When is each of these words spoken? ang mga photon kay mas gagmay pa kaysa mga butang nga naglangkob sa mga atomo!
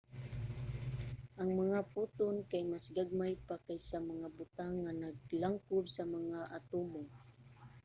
ang 1.41 1.49
mga 1.61 1.79
photon 1.93 2.35
kay 2.49 2.63
mas 2.73 2.85
gagmay 2.97 3.33
pa 3.47 3.55
kaysa 3.65 3.97
mga 4.11 4.27
butang 4.39 4.73
nga 4.83 4.91
naglangkob 5.03 5.85
sa 5.95 6.03
mga 6.15 6.39
atomo! 6.57 7.01